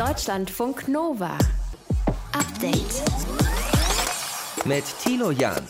[0.00, 1.36] Deutschlandfunk Nova.
[2.32, 3.02] Update.
[4.64, 5.60] Mit Tilo Jan.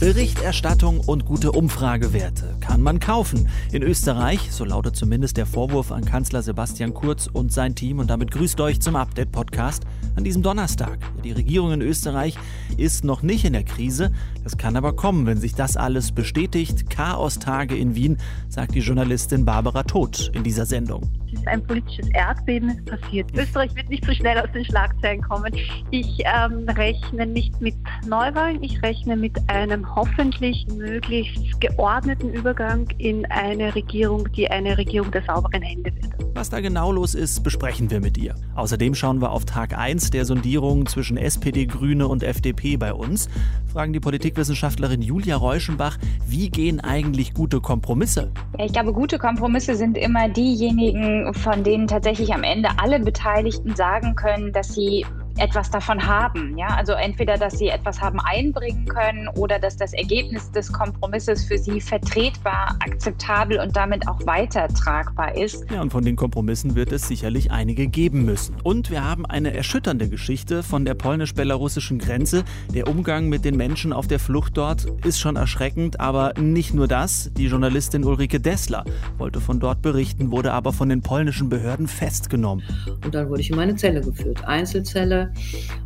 [0.00, 3.50] Berichterstattung und gute Umfragewerte kann man kaufen.
[3.70, 7.98] In Österreich, so lautet zumindest der Vorwurf an Kanzler Sebastian Kurz und sein Team.
[7.98, 9.84] Und damit grüßt euch zum Update-Podcast
[10.16, 10.98] an diesem Donnerstag.
[11.22, 12.38] Die Regierung in Österreich
[12.78, 14.10] ist noch nicht in der Krise.
[14.42, 16.88] Das kann aber kommen, wenn sich das alles bestätigt.
[16.88, 18.16] Chaos-Tage in Wien,
[18.48, 21.10] sagt die Journalistin Barbara Todt in dieser Sendung.
[21.36, 23.30] Ist ein politisches Erdbeben ist passiert.
[23.36, 25.52] Österreich wird nicht so schnell aus den Schlagzeilen kommen.
[25.90, 27.74] Ich ähm, rechne nicht mit
[28.06, 35.10] Neuwahlen, ich rechne mit einem hoffentlich möglichst geordneten Übergang in eine Regierung, die eine Regierung
[35.10, 36.16] der sauberen Hände wird.
[36.34, 38.34] Was da genau los ist, besprechen wir mit ihr.
[38.54, 43.30] Außerdem schauen wir auf Tag 1 der Sondierung zwischen SPD, Grüne und FDP bei uns.
[43.72, 48.32] Fragen die Politikwissenschaftlerin Julia Reuschenbach, wie gehen eigentlich gute Kompromisse?
[48.58, 53.74] Ja, ich glaube, gute Kompromisse sind immer diejenigen, von denen tatsächlich am Ende alle Beteiligten
[53.74, 55.04] sagen können, dass sie
[55.38, 56.56] etwas davon haben.
[56.56, 56.68] Ja?
[56.68, 61.58] Also entweder, dass sie etwas haben einbringen können oder dass das Ergebnis des Kompromisses für
[61.58, 65.64] sie vertretbar, akzeptabel und damit auch weitertragbar ist.
[65.70, 68.56] Ja, und von den Kompromissen wird es sicherlich einige geben müssen.
[68.62, 72.44] Und wir haben eine erschütternde Geschichte von der polnisch-belarussischen Grenze.
[72.74, 76.88] Der Umgang mit den Menschen auf der Flucht dort ist schon erschreckend, aber nicht nur
[76.88, 77.30] das.
[77.36, 78.84] Die Journalistin Ulrike Dessler
[79.18, 82.64] wollte von dort berichten, wurde aber von den polnischen Behörden festgenommen.
[83.04, 84.44] Und dann wurde ich in meine Zelle geführt.
[84.44, 85.25] Einzelzelle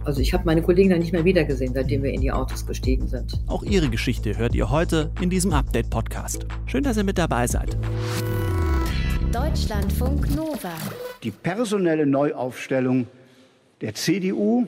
[0.04, 3.06] also ich habe meine Kollegen dann nicht mehr wiedergesehen, seitdem wir in die Autos gestiegen
[3.06, 3.40] sind.
[3.46, 6.46] Auch ihre Geschichte hört ihr heute in diesem Update-Podcast.
[6.66, 7.76] Schön, dass ihr mit dabei seid.
[9.32, 10.72] Deutschlandfunk Nova.
[11.22, 13.06] Die personelle Neuaufstellung
[13.80, 14.66] der CDU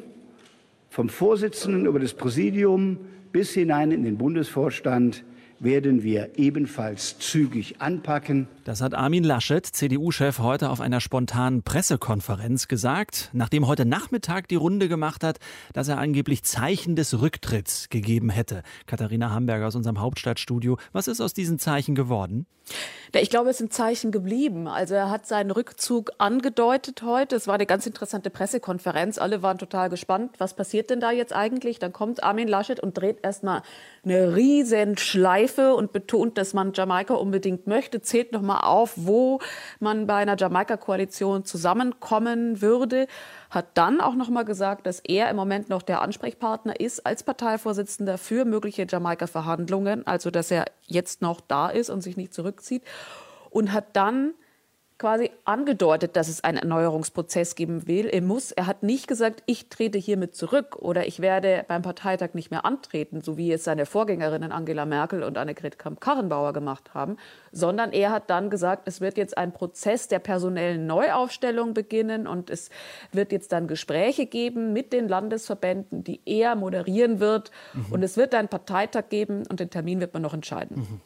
[0.89, 2.98] vom Vorsitzenden über das Präsidium
[3.33, 5.25] bis hinein in den Bundesvorstand
[5.62, 8.48] werden wir ebenfalls zügig anpacken.
[8.64, 14.56] Das hat Armin Laschet, CDU-Chef, heute auf einer spontanen Pressekonferenz gesagt, nachdem heute Nachmittag die
[14.56, 15.38] Runde gemacht hat,
[15.72, 18.62] dass er angeblich Zeichen des Rücktritts gegeben hätte.
[18.87, 20.78] Katharina Hamburger aus unserem Hauptstadtstudio.
[20.92, 22.47] Was ist aus diesen Zeichen geworden?
[23.14, 24.66] Ich glaube, es sind Zeichen geblieben.
[24.69, 27.37] Also er hat seinen Rückzug angedeutet heute.
[27.37, 29.19] Es war eine ganz interessante Pressekonferenz.
[29.19, 30.37] Alle waren total gespannt.
[30.38, 31.78] Was passiert denn da jetzt eigentlich?
[31.78, 33.62] Dann kommt Armin Laschet und dreht erstmal
[34.04, 39.40] eine riesen Schleife und betont, dass man Jamaika unbedingt möchte, zählt nochmal auf, wo
[39.80, 43.06] man bei einer Jamaika-Koalition zusammenkommen würde,
[43.50, 48.18] hat dann auch nochmal gesagt, dass er im Moment noch der Ansprechpartner ist als Parteivorsitzender
[48.18, 52.82] für mögliche Jamaika-Verhandlungen, also dass er jetzt noch da ist und sich nicht zurückzieht.
[53.50, 54.32] Und hat dann
[55.02, 58.06] quasi angedeutet, dass es einen Erneuerungsprozess geben will.
[58.06, 62.34] Er muss, er hat nicht gesagt, ich trete hiermit zurück oder ich werde beim Parteitag
[62.34, 67.16] nicht mehr antreten, so wie es seine Vorgängerinnen Angela Merkel und Annegret Kramp-Karrenbauer gemacht haben,
[67.50, 72.48] sondern er hat dann gesagt, es wird jetzt ein Prozess der personellen Neuaufstellung beginnen und
[72.48, 72.70] es
[73.10, 77.86] wird jetzt dann Gespräche geben mit den Landesverbänden, die er moderieren wird mhm.
[77.90, 80.76] und es wird einen Parteitag geben und den Termin wird man noch entscheiden.
[80.76, 81.00] Mhm.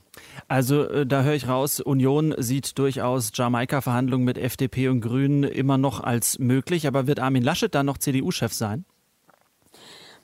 [0.48, 5.78] Also äh, da höre ich raus, Union sieht durchaus Jamaika-Verhandlungen mit FDP und Grünen immer
[5.78, 6.86] noch als möglich.
[6.86, 8.84] Aber wird Armin Laschet dann noch CDU-Chef sein?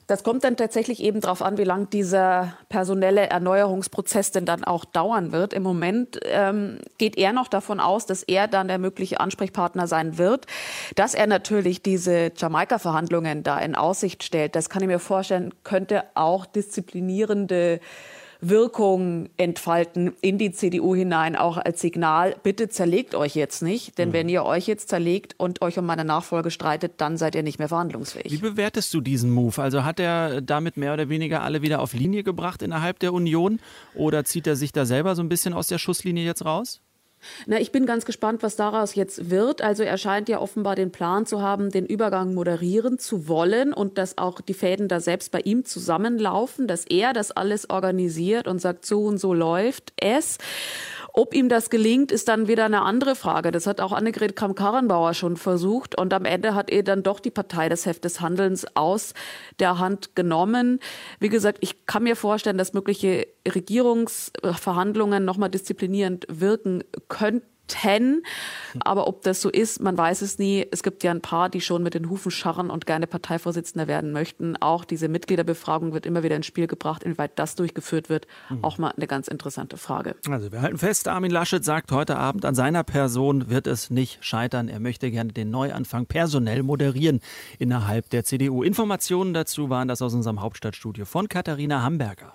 [0.09, 4.85] Das kommt dann tatsächlich eben darauf an, wie lang dieser personelle Erneuerungsprozess denn dann auch
[4.85, 5.53] dauern wird.
[5.53, 10.19] Im Moment ähm, geht er noch davon aus, dass er dann der mögliche Ansprechpartner sein
[10.19, 10.47] wird.
[10.97, 16.05] Dass er natürlich diese Jamaika-Verhandlungen da in Aussicht stellt, das kann ich mir vorstellen, könnte
[16.15, 17.81] auch disziplinierende
[18.45, 24.09] Wirkung entfalten in die CDU hinein, auch als Signal, bitte zerlegt euch jetzt nicht, denn
[24.09, 24.13] mhm.
[24.13, 27.61] wenn ihr euch jetzt zerlegt und euch um meine Nachfolge streitet, dann seid ihr nicht
[27.61, 28.33] mehr verhandlungsfähig.
[28.33, 29.63] Wie bewertest du diesen Move?
[29.63, 33.61] Also hat er damit mehr oder weniger alle wieder auf Linie gebracht innerhalb der Union
[33.95, 36.81] oder zieht er sich da selber so ein bisschen aus der Schusslinie jetzt raus?
[37.47, 39.63] Na, ich bin ganz gespannt, was daraus jetzt wird.
[39.63, 43.99] Also er scheint ja offenbar den Plan zu haben, den Übergang moderieren zu wollen und
[43.99, 48.61] dass auch die Fäden da selbst bei ihm zusammenlaufen, dass er das alles organisiert und
[48.61, 50.39] sagt, so und so läuft es.
[51.15, 53.51] Ob ihm das gelingt, ist dann wieder eine andere Frage.
[53.51, 55.99] Das hat auch Annegret Kramp-Karrenbauer schon versucht.
[55.99, 59.13] Und am Ende hat er dann doch die Partei des Heft des Handelns aus
[59.61, 60.81] der Hand genommen.
[61.21, 68.23] Wie gesagt, ich kann mir vorstellen, dass mögliche Regierungsverhandlungen nochmal disziplinierend wirken könnten hätten.
[68.81, 70.67] Aber ob das so ist, man weiß es nie.
[70.71, 74.13] Es gibt ja ein paar, die schon mit den Hufen scharren und gerne Parteivorsitzender werden
[74.13, 74.57] möchten.
[74.57, 77.03] Auch diese Mitgliederbefragung wird immer wieder ins Spiel gebracht.
[77.03, 78.65] Inwieweit das durchgeführt wird, mhm.
[78.65, 80.17] auch mal eine ganz interessante Frage.
[80.29, 84.25] Also wir halten fest, Armin Laschet sagt heute Abend, an seiner Person wird es nicht
[84.25, 84.69] scheitern.
[84.69, 87.21] Er möchte gerne den Neuanfang personell moderieren
[87.59, 88.63] innerhalb der CDU.
[88.63, 92.35] Informationen dazu waren das aus unserem Hauptstadtstudio von Katharina Hamburger.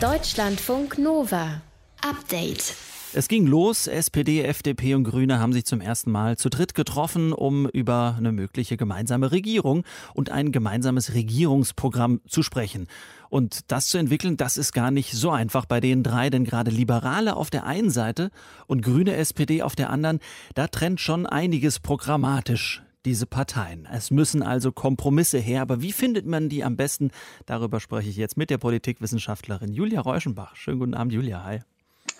[0.00, 1.60] Deutschlandfunk Nova.
[2.02, 2.74] Update.
[3.12, 3.88] Es ging los.
[3.88, 8.30] SPD, FDP und Grüne haben sich zum ersten Mal zu dritt getroffen, um über eine
[8.30, 9.82] mögliche gemeinsame Regierung
[10.14, 12.86] und ein gemeinsames Regierungsprogramm zu sprechen.
[13.28, 16.70] Und das zu entwickeln, das ist gar nicht so einfach bei den drei, denn gerade
[16.70, 18.30] Liberale auf der einen Seite
[18.68, 20.20] und Grüne SPD auf der anderen,
[20.54, 23.88] da trennt schon einiges programmatisch diese Parteien.
[23.90, 27.10] Es müssen also Kompromisse her, aber wie findet man die am besten?
[27.46, 30.54] Darüber spreche ich jetzt mit der Politikwissenschaftlerin Julia Reuschenbach.
[30.54, 31.42] Schönen guten Abend, Julia.
[31.42, 31.60] Hi.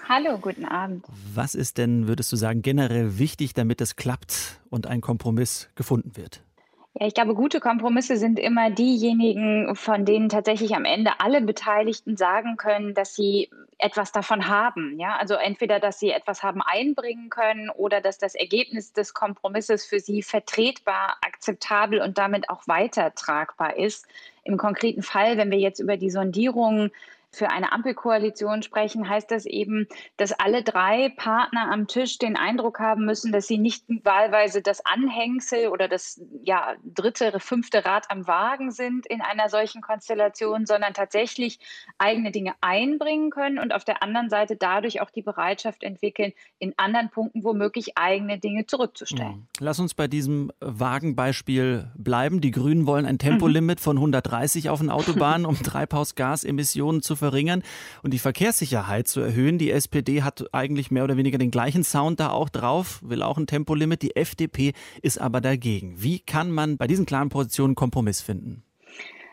[0.08, 1.04] Hallo, guten Abend.
[1.34, 6.16] Was ist denn, würdest du sagen, generell wichtig, damit es klappt und ein Kompromiss gefunden
[6.16, 6.42] wird?
[6.94, 12.16] Ja, ich glaube, gute Kompromisse sind immer diejenigen, von denen tatsächlich am Ende alle Beteiligten
[12.16, 13.48] sagen können, dass sie
[13.78, 14.98] etwas davon haben.
[14.98, 19.86] Ja, also entweder, dass sie etwas haben einbringen können oder dass das Ergebnis des Kompromisses
[19.86, 24.06] für sie vertretbar, akzeptabel und damit auch weitertragbar ist.
[24.42, 26.90] Im konkreten Fall, wenn wir jetzt über die Sondierung
[27.32, 29.86] für eine Ampelkoalition sprechen, heißt das eben,
[30.16, 34.84] dass alle drei Partner am Tisch den Eindruck haben müssen, dass sie nicht wahlweise das
[34.84, 40.92] Anhängsel oder das ja, dritte, fünfte Rad am Wagen sind in einer solchen Konstellation, sondern
[40.92, 41.60] tatsächlich
[41.98, 46.74] eigene Dinge einbringen können und auf der anderen Seite dadurch auch die Bereitschaft entwickeln, in
[46.76, 49.36] anderen Punkten womöglich eigene Dinge zurückzustellen.
[49.36, 49.46] Mhm.
[49.60, 52.40] Lass uns bei diesem Wagenbeispiel bleiben.
[52.40, 57.62] Die Grünen wollen ein Tempolimit von 130 auf den Autobahnen, um Treibhausgasemissionen zu verringern
[58.02, 59.58] und die Verkehrssicherheit zu erhöhen.
[59.58, 63.38] Die SPD hat eigentlich mehr oder weniger den gleichen Sound da auch drauf, will auch
[63.38, 64.02] ein Tempolimit.
[64.02, 64.72] Die FDP
[65.02, 66.02] ist aber dagegen.
[66.02, 68.64] Wie kann man bei diesen klaren Positionen Kompromiss finden?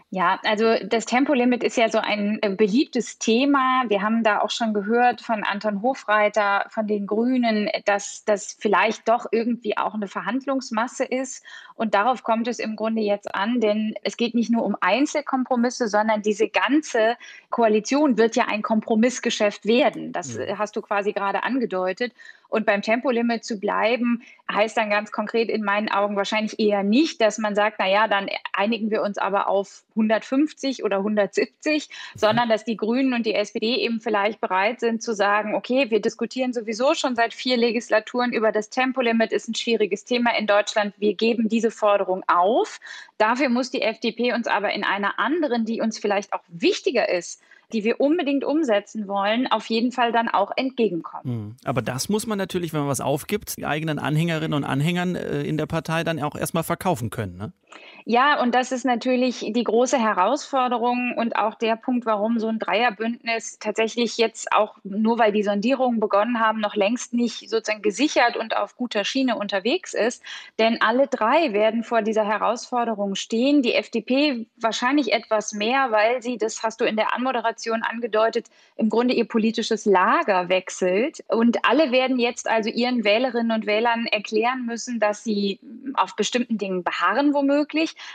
[0.10, 3.84] Ja, also das Tempolimit ist ja so ein äh, beliebtes Thema.
[3.90, 9.10] Wir haben da auch schon gehört von Anton Hofreiter, von den Grünen, dass das vielleicht
[9.10, 11.44] doch irgendwie auch eine Verhandlungsmasse ist.
[11.76, 15.90] Und darauf kommt es im Grunde jetzt an, denn es geht nicht nur um Einzelkompromisse,
[15.90, 17.18] sondern diese ganze
[17.50, 20.14] Koalition wird ja ein Kompromissgeschäft werden.
[20.14, 20.58] Das ja.
[20.58, 22.14] hast du quasi gerade angedeutet.
[22.50, 27.20] Und beim Tempolimit zu bleiben, heißt dann ganz konkret in meinen Augen wahrscheinlich eher nicht,
[27.20, 32.20] dass man sagt, na ja, dann einigen wir uns aber auf 150 oder 170, mhm.
[32.20, 36.02] sondern dass die Grünen und die SPD eben vielleicht bereit sind zu sagen, okay, wir
[36.02, 40.94] diskutieren sowieso schon seit vier Legislaturen über das Tempolimit, ist ein schwieriges Thema in Deutschland.
[40.98, 42.80] Wir geben diese Forderung auf.
[43.18, 47.42] Dafür muss die FDP uns aber in einer anderen, die uns vielleicht auch wichtiger ist,
[47.74, 51.24] die wir unbedingt umsetzen wollen, auf jeden Fall dann auch entgegenkommen.
[51.24, 51.56] Hm.
[51.66, 55.42] Aber das muss man natürlich, wenn man was aufgibt, die eigenen Anhängerinnen und Anhängern äh,
[55.44, 57.38] in der Partei dann auch erstmal verkaufen können.
[57.38, 57.54] Ne?
[58.10, 62.58] Ja, und das ist natürlich die große Herausforderung und auch der Punkt, warum so ein
[62.58, 68.38] Dreierbündnis tatsächlich jetzt auch nur weil die Sondierungen begonnen haben, noch längst nicht sozusagen gesichert
[68.38, 70.24] und auf guter Schiene unterwegs ist.
[70.58, 73.62] Denn alle drei werden vor dieser Herausforderung stehen.
[73.62, 78.48] Die FDP wahrscheinlich etwas mehr, weil sie, das hast du in der Anmoderation angedeutet,
[78.78, 81.26] im Grunde ihr politisches Lager wechselt.
[81.28, 85.60] Und alle werden jetzt also ihren Wählerinnen und Wählern erklären müssen, dass sie
[85.96, 87.67] auf bestimmten Dingen beharren womöglich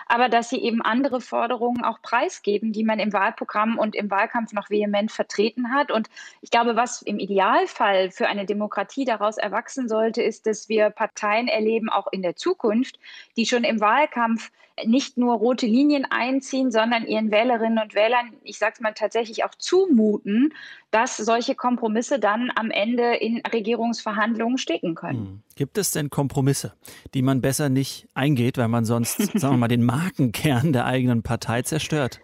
[0.07, 4.53] aber dass sie eben andere Forderungen auch preisgeben, die man im Wahlprogramm und im Wahlkampf
[4.53, 5.91] noch vehement vertreten hat.
[5.91, 6.09] Und
[6.41, 11.49] ich glaube, was im Idealfall für eine Demokratie daraus erwachsen sollte, ist, dass wir Parteien
[11.49, 12.99] erleben, auch in der Zukunft,
[13.37, 14.51] die schon im Wahlkampf
[14.85, 19.45] nicht nur rote Linien einziehen, sondern ihren Wählerinnen und Wählern, ich sage es mal tatsächlich
[19.45, 20.55] auch zumuten,
[20.91, 25.19] dass solche Kompromisse dann am Ende in Regierungsverhandlungen stecken können.
[25.19, 25.43] Hm.
[25.57, 26.75] Gibt es denn Kompromisse,
[27.15, 31.23] die man besser nicht eingeht, weil man sonst, sagen wir mal, den Markenkern der eigenen
[31.23, 32.21] Partei zerstört?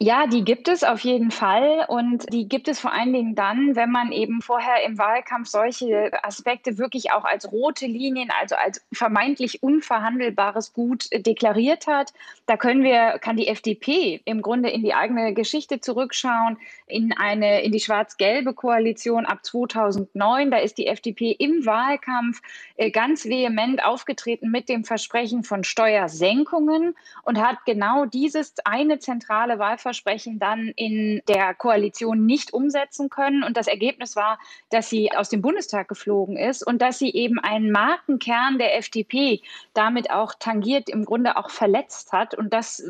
[0.00, 3.74] Ja, die gibt es auf jeden Fall und die gibt es vor allen Dingen dann,
[3.74, 8.86] wenn man eben vorher im Wahlkampf solche Aspekte wirklich auch als rote Linien, also als
[8.92, 12.12] vermeintlich unverhandelbares Gut deklariert hat.
[12.46, 17.62] Da können wir, kann die FDP im Grunde in die eigene Geschichte zurückschauen, in eine,
[17.62, 20.52] in die schwarz-gelbe Koalition ab 2009.
[20.52, 22.40] Da ist die FDP im Wahlkampf
[22.76, 29.58] äh, ganz vehement aufgetreten mit dem Versprechen von Steuersenkungen und hat genau dieses eine zentrale
[29.58, 33.42] Wahlversprechen Wahlversprechen dann in der Koalition nicht umsetzen können.
[33.42, 34.38] Und das Ergebnis war,
[34.70, 39.40] dass sie aus dem Bundestag geflogen ist und dass sie eben einen Markenkern der FDP
[39.72, 42.34] damit auch tangiert, im Grunde auch verletzt hat.
[42.34, 42.82] Und das,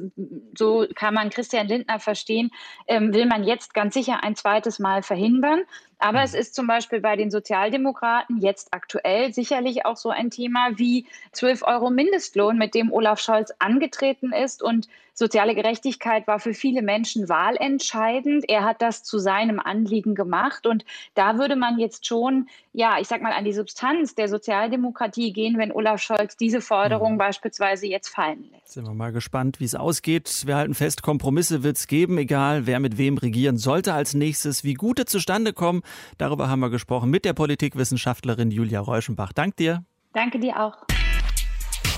[0.56, 2.50] so kann man Christian Lindner verstehen,
[2.88, 5.62] ähm, will man jetzt ganz sicher ein zweites Mal verhindern.
[5.98, 6.38] Aber es mhm.
[6.38, 11.62] ist zum Beispiel bei den Sozialdemokraten jetzt aktuell sicherlich auch so ein Thema wie 12
[11.62, 14.62] Euro Mindestlohn, mit dem Olaf Scholz angetreten ist.
[14.62, 14.88] Und
[15.18, 18.48] soziale Gerechtigkeit war für viele Menschen wahlentscheidend.
[18.48, 20.66] Er hat das zu seinem Anliegen gemacht.
[20.66, 25.32] Und da würde man jetzt schon, ja, ich sag mal, an die Substanz der Sozialdemokratie
[25.32, 27.18] gehen, wenn Olaf Scholz diese Forderung mhm.
[27.18, 28.72] beispielsweise jetzt fallen lässt.
[28.72, 30.44] Sind wir mal gespannt, wie es ausgeht.
[30.46, 34.62] Wir halten fest, Kompromisse wird es geben, egal wer mit wem regieren sollte als nächstes.
[34.62, 35.82] Wie gute zustande kommen,
[36.18, 39.32] Darüber haben wir gesprochen mit der Politikwissenschaftlerin Julia Reuschenbach.
[39.32, 39.84] Dank dir.
[40.12, 40.76] Danke dir auch.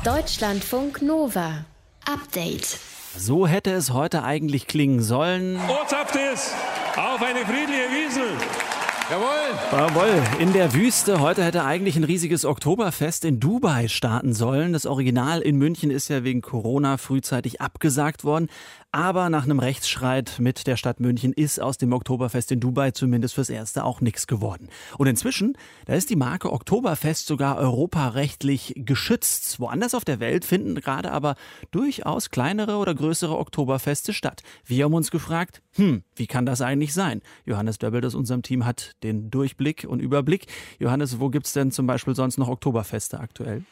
[0.04, 1.64] Deutschlandfunk Nova.
[2.06, 2.78] Update.
[3.16, 5.58] So hätte es heute eigentlich klingen sollen.
[5.68, 6.54] Ortshaft ist
[6.96, 8.69] auf eine friedliche Wiesel.
[9.10, 9.58] Jawohl.
[9.72, 10.22] Jawohl.
[10.38, 11.18] In der Wüste.
[11.18, 14.72] Heute hätte eigentlich ein riesiges Oktoberfest in Dubai starten sollen.
[14.72, 18.48] Das Original in München ist ja wegen Corona frühzeitig abgesagt worden.
[18.92, 23.34] Aber nach einem Rechtsstreit mit der Stadt München ist aus dem Oktoberfest in Dubai zumindest
[23.34, 24.68] fürs Erste auch nichts geworden.
[24.98, 29.60] Und inzwischen, da ist die Marke Oktoberfest sogar europarechtlich geschützt.
[29.60, 31.34] Woanders auf der Welt finden gerade aber
[31.70, 34.42] durchaus kleinere oder größere Oktoberfeste statt.
[34.64, 37.22] Wir haben uns gefragt, hm, wie kann das eigentlich sein?
[37.44, 40.46] Johannes Döbbel aus unserem Team hat den Durchblick und Überblick.
[40.78, 43.64] Johannes, wo gibt es denn zum Beispiel sonst noch Oktoberfeste aktuell?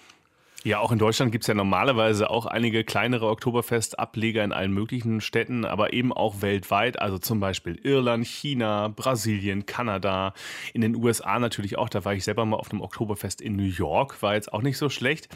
[0.65, 5.21] Ja, auch in Deutschland gibt es ja normalerweise auch einige kleinere Oktoberfest-Ableger in allen möglichen
[5.21, 10.35] Städten, aber eben auch weltweit, also zum Beispiel Irland, China, Brasilien, Kanada,
[10.75, 11.89] in den USA natürlich auch.
[11.89, 14.79] Da war ich selber mal auf einem Oktoberfest in New York, war jetzt auch nicht
[14.79, 15.29] so schlecht.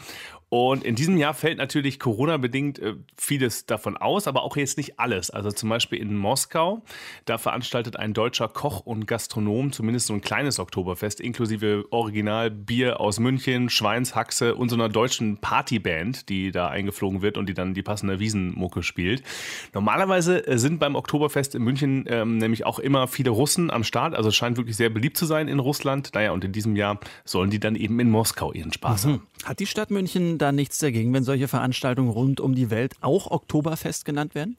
[0.53, 4.99] Und in diesem Jahr fällt natürlich Corona-bedingt äh, vieles davon aus, aber auch jetzt nicht
[4.99, 5.31] alles.
[5.31, 6.83] Also zum Beispiel in Moskau,
[7.25, 13.19] da veranstaltet ein deutscher Koch und Gastronom zumindest so ein kleines Oktoberfest, inklusive Originalbier aus
[13.19, 17.81] München, Schweinshaxe und so einer deutschen Partyband, die da eingeflogen wird und die dann die
[17.81, 19.23] passende Wiesenmucke spielt.
[19.73, 24.13] Normalerweise äh, sind beim Oktoberfest in München ähm, nämlich auch immer viele Russen am Start,
[24.13, 26.11] also es scheint wirklich sehr beliebt zu sein in Russland.
[26.13, 29.09] Naja, und in diesem Jahr sollen die dann eben in Moskau ihren Spaß mhm.
[29.09, 29.27] haben.
[29.45, 33.31] Hat die Stadt München da nichts dagegen, wenn solche Veranstaltungen rund um die Welt auch
[33.31, 34.57] Oktoberfest genannt werden?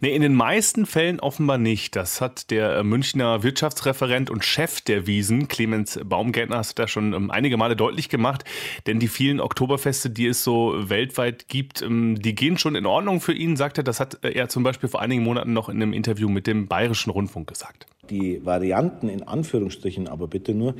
[0.00, 1.96] Nee, in den meisten Fällen offenbar nicht.
[1.96, 7.14] Das hat der äh, Münchner Wirtschaftsreferent und Chef der Wiesen, Clemens Baumgärtner, hat da schon
[7.14, 8.44] ähm, einige Male deutlich gemacht.
[8.86, 13.20] Denn die vielen Oktoberfeste, die es so weltweit gibt, ähm, die gehen schon in Ordnung
[13.20, 13.84] für ihn, sagt er.
[13.84, 17.10] Das hat er zum Beispiel vor einigen Monaten noch in einem Interview mit dem Bayerischen
[17.10, 17.86] Rundfunk gesagt.
[18.10, 20.74] Die Varianten in Anführungsstrichen aber bitte nur,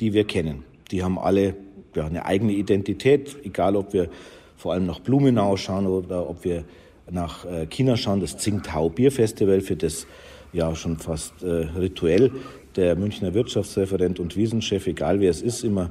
[0.00, 0.64] die wir kennen.
[0.90, 1.54] Die haben alle
[1.98, 4.08] ja, eine eigene Identität, egal ob wir
[4.56, 6.64] vor allem nach Blumenau schauen oder ob wir
[7.10, 10.06] nach äh, China schauen, das Tsingtao Bier Festival, für das
[10.52, 12.30] ja schon fast äh, rituell
[12.76, 15.90] der Münchner Wirtschaftsreferent und Wiesenchef, egal wer es ist, immer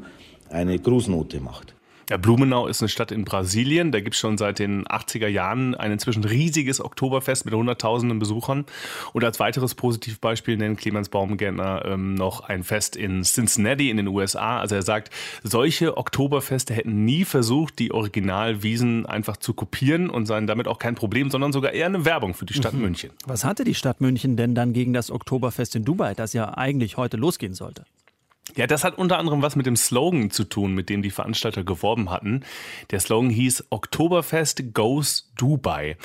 [0.50, 1.76] eine Grußnote macht.
[2.10, 3.92] Ja, Blumenau ist eine Stadt in Brasilien.
[3.92, 8.66] Da gibt es schon seit den 80er Jahren ein inzwischen riesiges Oktoberfest mit hunderttausenden Besuchern.
[9.12, 14.08] Und als weiteres Positivbeispiel nennt Clemens Baumgärtner ähm, noch ein Fest in Cincinnati in den
[14.08, 14.60] USA.
[14.60, 20.48] Also er sagt, solche Oktoberfeste hätten nie versucht, die Originalwiesen einfach zu kopieren und seien
[20.48, 22.84] damit auch kein Problem, sondern sogar eher eine Werbung für die Stadt mhm.
[22.84, 23.12] München.
[23.26, 26.96] Was hatte die Stadt München denn dann gegen das Oktoberfest in Dubai, das ja eigentlich
[26.96, 27.84] heute losgehen sollte?
[28.58, 31.64] Ja, das hat unter anderem was mit dem Slogan zu tun, mit dem die Veranstalter
[31.64, 32.44] geworben hatten.
[32.90, 35.96] Der Slogan hieß Oktoberfest Goes Dubai.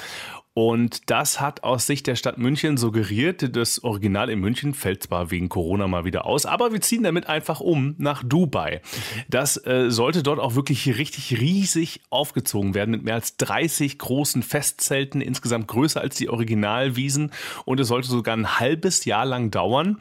[0.55, 5.31] Und das hat aus Sicht der Stadt München suggeriert, das Original in München fällt zwar
[5.31, 8.83] wegen Corona mal wieder aus, aber wir ziehen damit einfach um nach Dubai.
[9.31, 14.43] Das äh, sollte dort auch wirklich richtig riesig aufgezogen werden mit mehr als 30 großen
[14.43, 17.33] Festzelten, insgesamt größer als die Originalwiesen
[17.65, 19.97] und es sollte sogar ein halbes Jahr lang dauern.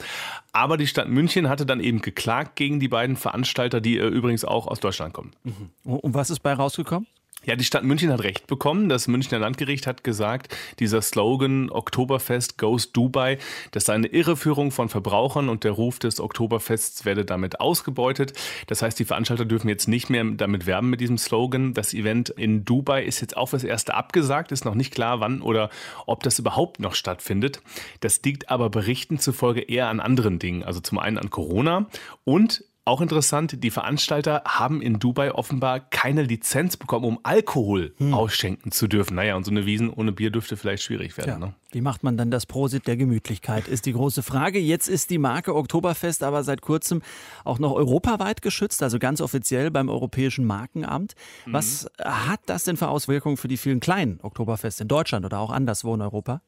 [0.52, 4.44] Aber die Stadt München hatte dann eben geklagt gegen die beiden Veranstalter, die äh, übrigens
[4.44, 5.32] auch aus Deutschland kommen.
[5.44, 5.96] Mhm.
[5.96, 7.08] Und was ist bei rausgekommen?
[7.44, 8.88] Ja, die Stadt München hat recht bekommen.
[8.88, 13.40] Das Münchner Landgericht hat gesagt, dieser Slogan Oktoberfest goes Dubai,
[13.72, 18.34] das sei eine Irreführung von Verbrauchern und der Ruf des Oktoberfests werde damit ausgebeutet.
[18.68, 21.74] Das heißt, die Veranstalter dürfen jetzt nicht mehr damit werben mit diesem Slogan.
[21.74, 25.42] Das Event in Dubai ist jetzt auch fürs erste abgesagt, ist noch nicht klar, wann
[25.42, 25.72] oder
[26.06, 27.64] ob das überhaupt noch stattfindet.
[28.02, 31.88] Das liegt aber Berichten zufolge eher an anderen Dingen, also zum einen an Corona
[32.24, 38.14] und auch interessant, die Veranstalter haben in Dubai offenbar keine Lizenz bekommen, um Alkohol hm.
[38.14, 39.16] ausschenken zu dürfen.
[39.16, 41.30] Naja, und so eine Wiesen ohne Bier dürfte vielleicht schwierig werden.
[41.30, 41.38] Ja.
[41.38, 41.54] Ne?
[41.72, 44.60] Wie macht man dann das Prosit der Gemütlichkeit, ist die große Frage.
[44.60, 47.02] Jetzt ist die Marke Oktoberfest aber seit kurzem
[47.46, 51.14] auch noch europaweit geschützt, also ganz offiziell beim Europäischen Markenamt.
[51.46, 51.54] Mhm.
[51.54, 55.52] Was hat das denn für Auswirkungen für die vielen kleinen Oktoberfeste in Deutschland oder auch
[55.52, 56.42] anderswo in Europa?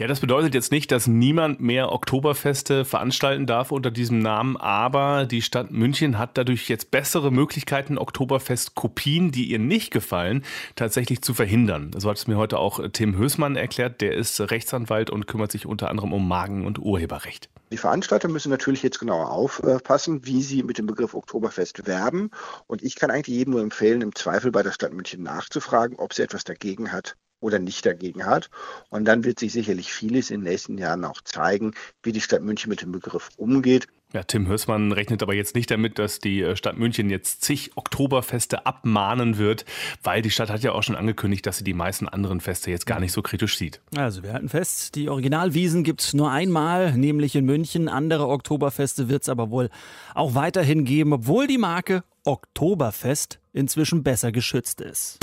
[0.00, 5.26] Ja, das bedeutet jetzt nicht, dass niemand mehr Oktoberfeste veranstalten darf unter diesem Namen, aber
[5.26, 10.42] die Stadt München hat dadurch jetzt bessere Möglichkeiten, Oktoberfest-Kopien, die ihr nicht gefallen,
[10.74, 11.90] tatsächlich zu verhindern.
[11.98, 15.66] So hat es mir heute auch Tim Hößmann erklärt, der ist Rechtsanwalt und kümmert sich
[15.66, 17.50] unter anderem um Magen- und Urheberrecht.
[17.70, 22.30] Die Veranstalter müssen natürlich jetzt genauer aufpassen, wie sie mit dem Begriff Oktoberfest werben.
[22.66, 26.14] Und ich kann eigentlich jedem nur empfehlen, im Zweifel bei der Stadt München nachzufragen, ob
[26.14, 28.50] sie etwas dagegen hat oder nicht dagegen hat.
[28.90, 32.42] Und dann wird sich sicherlich vieles in den nächsten Jahren auch zeigen, wie die Stadt
[32.42, 33.88] München mit dem Begriff umgeht.
[34.12, 37.70] Ja, Tim Hörsmann rechnet aber jetzt nicht damit, dass die äh, Stadt München jetzt zig
[37.76, 39.64] Oktoberfeste abmahnen wird,
[40.02, 42.86] weil die Stadt hat ja auch schon angekündigt, dass sie die meisten anderen Feste jetzt
[42.86, 43.80] gar nicht so kritisch sieht.
[43.94, 47.88] Also wir halten fest, die Originalwiesen gibt es nur einmal, nämlich in München.
[47.88, 49.70] Andere Oktoberfeste wird es aber wohl
[50.16, 55.20] auch weiterhin geben, obwohl die Marke Oktoberfest inzwischen besser geschützt ist.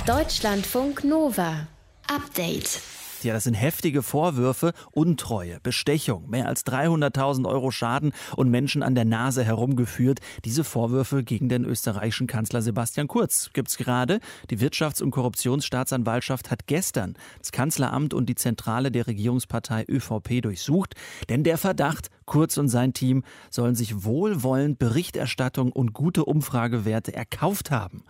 [0.00, 1.68] Deutschlandfunk Nova.
[2.08, 2.80] Update.
[3.22, 8.96] Ja, das sind heftige Vorwürfe, Untreue, Bestechung, mehr als 300.000 Euro Schaden und Menschen an
[8.96, 10.18] der Nase herumgeführt.
[10.44, 14.18] Diese Vorwürfe gegen den österreichischen Kanzler Sebastian Kurz gibt's gerade.
[14.50, 20.94] Die Wirtschafts- und Korruptionsstaatsanwaltschaft hat gestern das Kanzleramt und die Zentrale der Regierungspartei ÖVP durchsucht,
[21.28, 27.70] denn der Verdacht, Kurz und sein Team sollen sich wohlwollend Berichterstattung und gute Umfragewerte erkauft
[27.70, 28.04] haben.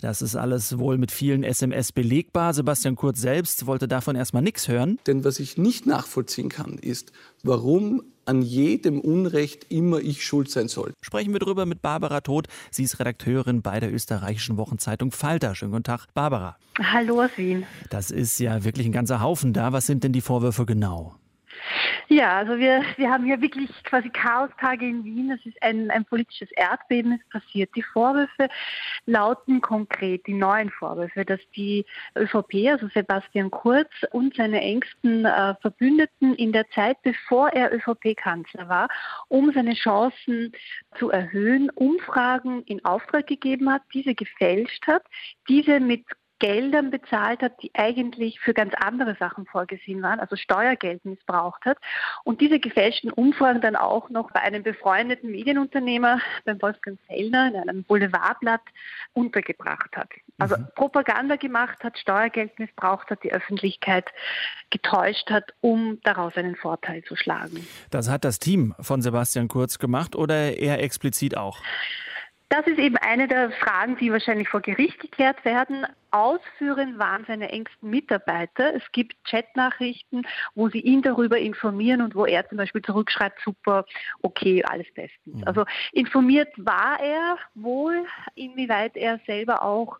[0.00, 2.54] Das ist alles wohl mit vielen SMS belegbar.
[2.54, 4.98] Sebastian Kurz selbst wollte davon erstmal nichts hören.
[5.06, 7.12] Denn was ich nicht nachvollziehen kann, ist,
[7.42, 10.92] warum an jedem Unrecht immer ich schuld sein soll.
[11.00, 12.46] Sprechen wir drüber mit Barbara Todt.
[12.70, 15.54] Sie ist Redakteurin bei der österreichischen Wochenzeitung Falter.
[15.54, 16.56] Schönen guten Tag, Barbara.
[16.78, 17.64] Hallo aus Wien.
[17.88, 19.72] Das ist ja wirklich ein ganzer Haufen da.
[19.72, 21.16] Was sind denn die Vorwürfe genau?
[22.08, 25.30] Ja, also wir, wir haben hier wirklich quasi Chaostage in Wien.
[25.30, 27.70] Es ist ein, ein politisches Erdbeben ist passiert.
[27.76, 28.48] Die Vorwürfe
[29.06, 31.84] lauten konkret, die neuen Vorwürfe, dass die
[32.16, 38.68] ÖVP, also Sebastian Kurz und seine engsten äh, Verbündeten in der Zeit, bevor er ÖVP-Kanzler
[38.68, 38.88] war,
[39.28, 40.52] um seine Chancen
[40.98, 45.02] zu erhöhen, Umfragen in Auftrag gegeben hat, diese gefälscht hat,
[45.48, 46.04] diese mit
[46.38, 51.78] Geldern bezahlt hat, die eigentlich für ganz andere Sachen vorgesehen waren, also Steuergeld missbraucht hat
[52.24, 57.56] und diese gefälschten Umfragen dann auch noch bei einem befreundeten Medienunternehmer, beim Wolfgang Fellner, in
[57.56, 58.62] einem Boulevardblatt
[59.14, 60.10] untergebracht hat.
[60.38, 60.68] Also mhm.
[60.74, 64.06] Propaganda gemacht hat, Steuergeld missbraucht hat, die Öffentlichkeit
[64.70, 67.66] getäuscht hat, um daraus einen Vorteil zu schlagen.
[67.90, 71.60] Das hat das Team von Sebastian Kurz gemacht oder er explizit auch?
[72.50, 75.84] Das ist eben eine der Fragen, die wahrscheinlich vor Gericht geklärt werden.
[76.10, 78.74] Ausführend waren seine engsten Mitarbeiter.
[78.74, 83.84] Es gibt Chatnachrichten, wo sie ihn darüber informieren und wo er zum Beispiel zurückschreibt, super,
[84.22, 85.36] okay, alles bestens.
[85.36, 85.44] Mhm.
[85.44, 89.98] Also informiert war er wohl, inwieweit er selber auch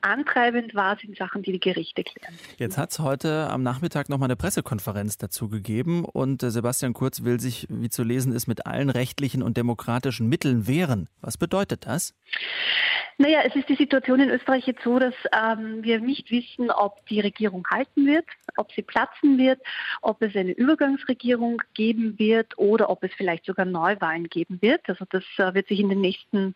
[0.00, 2.34] antreibend war, sind Sachen, die die Gerichte klären.
[2.56, 7.22] Jetzt hat es heute am Nachmittag nochmal eine Pressekonferenz dazu gegeben und äh, Sebastian Kurz
[7.22, 11.08] will sich, wie zu lesen ist, mit allen rechtlichen und demokratischen Mitteln wehren.
[11.20, 12.14] Was bedeutet das?
[13.18, 17.06] Naja, es ist die Situation in Österreich jetzt so, dass ähm, wir nicht wissen, ob
[17.06, 18.26] die Regierung halten wird,
[18.58, 19.60] ob sie platzen wird,
[20.02, 24.82] ob es eine Übergangsregierung geben wird oder ob es vielleicht sogar Neuwahlen geben wird.
[24.88, 26.54] Also das äh, wird sich in den nächsten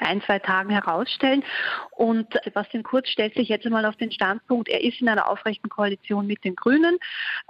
[0.00, 1.44] ein, zwei Tagen herausstellen.
[1.90, 5.68] Und Sebastian Kurz stellt sich jetzt einmal auf den Standpunkt, er ist in einer aufrechten
[5.68, 6.98] Koalition mit den Grünen.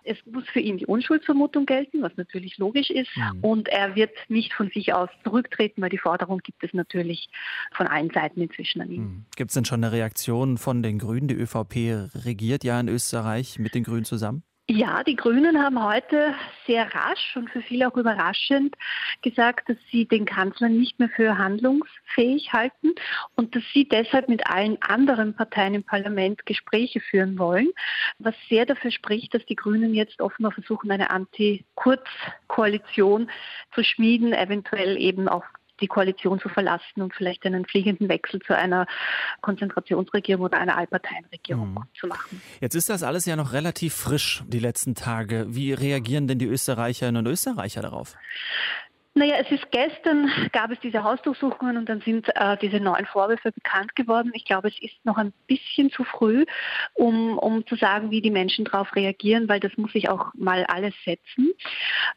[0.05, 3.11] Es muss für ihn die Unschuldsvermutung gelten, was natürlich logisch ist.
[3.17, 3.41] Mhm.
[3.41, 7.29] Und er wird nicht von sich aus zurücktreten, weil die Forderung gibt es natürlich
[7.73, 9.03] von allen Seiten inzwischen an ihn.
[9.03, 9.25] Mhm.
[9.37, 11.29] Gibt es denn schon eine Reaktion von den Grünen?
[11.29, 14.43] Die ÖVP regiert ja in Österreich mit den Grünen zusammen.
[14.69, 16.37] Ja, die Grünen haben heute
[16.69, 18.77] sehr rasch und für viele auch überraschend
[19.21, 22.93] gesagt, dass sie den Kanzler nicht mehr für handlungsfähig halten
[23.35, 27.71] und dass sie deshalb mit allen anderen Parteien im Parlament Gespräche führen wollen,
[28.21, 33.33] was sehr dafür spricht, dass die Grünen jetzt offenbar versuchen, eine Anti-Kurz-Koalition
[33.75, 35.43] zu schmieden, eventuell eben auch
[35.83, 38.87] die Koalition zu verlassen und vielleicht einen fliegenden Wechsel zu einer
[39.41, 41.85] Konzentrationsregierung oder einer Allparteienregierung mhm.
[41.95, 42.41] zu machen.
[42.61, 45.47] Jetzt ist das alles ja noch relativ frisch, die letzten Tage.
[45.49, 48.17] Wie reagieren denn die Österreicherinnen und Österreicher darauf?
[49.15, 53.53] Naja, es ist gestern, gab es diese Hausdurchsuchungen und dann sind äh, diese neuen Vorwürfe
[53.53, 54.31] bekannt geworden.
[54.35, 56.47] Ich glaube, es ist noch ein bisschen zu früh,
[56.95, 60.65] um, um zu sagen, wie die Menschen darauf reagieren, weil das muss sich auch mal
[60.65, 61.53] alles setzen.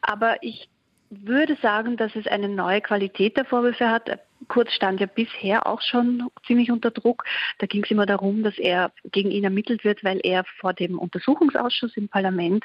[0.01, 0.69] Aber ich
[1.09, 4.19] würde sagen, dass es eine neue Qualität der Vorwürfe hat.
[4.47, 7.23] Kurz stand ja bisher auch schon ziemlich unter Druck.
[7.59, 10.99] Da ging es immer darum, dass er gegen ihn ermittelt wird, weil er vor dem
[10.99, 12.63] Untersuchungsausschuss im Parlament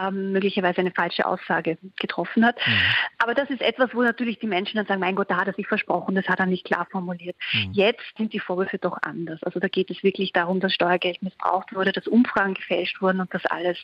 [0.00, 2.56] ähm, möglicherweise eine falsche Aussage getroffen hat.
[2.66, 2.72] Mhm.
[3.18, 5.54] Aber das ist etwas, wo natürlich die Menschen dann sagen, mein Gott, da hat er
[5.54, 7.36] sich versprochen, das hat er nicht klar formuliert.
[7.52, 7.72] Mhm.
[7.72, 9.42] Jetzt sind die Vorwürfe doch anders.
[9.42, 13.32] Also da geht es wirklich darum, dass Steuergeld missbraucht wurde, dass Umfragen gefälscht wurden und
[13.32, 13.78] das alles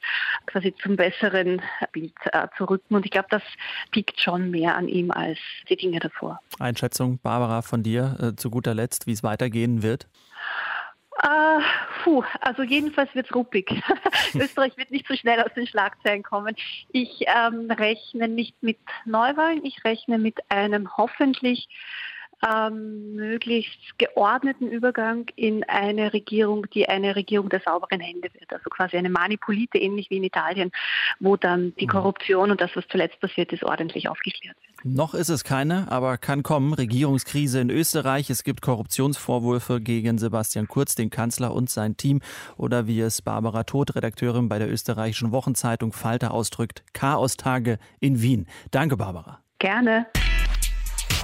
[0.47, 1.63] quasi zum besseren
[1.93, 2.95] Bild äh, zu rücken.
[2.95, 3.43] Und ich glaube, das
[3.91, 5.39] piekt schon mehr an ihm als
[5.69, 6.41] die Dinge davor.
[6.59, 10.09] Einschätzung, Barbara, von dir äh, zu guter Letzt, wie es weitergehen wird?
[11.21, 11.61] Uh,
[12.05, 13.69] puh, also jedenfalls wird es ruppig.
[14.35, 16.55] Österreich wird nicht so schnell aus den Schlagzeilen kommen.
[16.93, 21.69] Ich ähm, rechne nicht mit Neuwahlen, ich rechne mit einem hoffentlich
[22.47, 28.53] ähm, möglichst geordneten Übergang in eine Regierung, die eine Regierung der sauberen Hände wird.
[28.53, 30.71] Also quasi eine Manipolite, ähnlich wie in Italien,
[31.21, 31.91] wo dann die mhm.
[31.91, 34.69] Korruption und das, was zuletzt passiert ist, ordentlich aufgeklärt wird.
[34.85, 36.73] Noch ist es keine, aber kann kommen.
[36.73, 38.31] Regierungskrise in Österreich.
[38.31, 42.21] Es gibt Korruptionsvorwürfe gegen Sebastian Kurz, den Kanzler und sein Team.
[42.57, 48.47] Oder wie es Barbara Todt, Redakteurin bei der österreichischen Wochenzeitung Falter ausdrückt, Chaostage in Wien.
[48.71, 49.41] Danke, Barbara.
[49.59, 50.07] Gerne.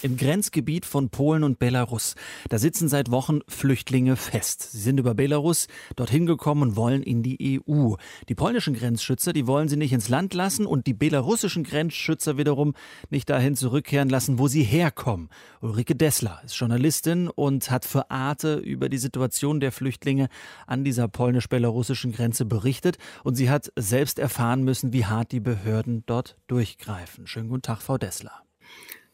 [0.00, 2.14] Im Grenzgebiet von Polen und Belarus.
[2.50, 4.70] Da sitzen seit Wochen Flüchtlinge fest.
[4.70, 7.94] Sie sind über Belarus dorthin gekommen und wollen in die EU.
[8.28, 12.74] Die polnischen Grenzschützer, die wollen sie nicht ins Land lassen und die belarussischen Grenzschützer wiederum
[13.10, 15.30] nicht dahin zurückkehren lassen, wo sie herkommen.
[15.62, 20.28] Ulrike Dessler ist Journalistin und hat für Arte über die Situation der Flüchtlinge
[20.68, 26.04] an dieser polnisch-belarussischen Grenze berichtet und sie hat selbst erfahren müssen, wie hart die Behörden
[26.06, 27.26] dort durchgreifen.
[27.26, 28.47] Schönen guten Tag, Frau Dessler.